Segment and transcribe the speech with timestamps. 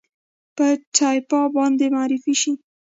[0.99, 2.51] کالтура باید معرفي شي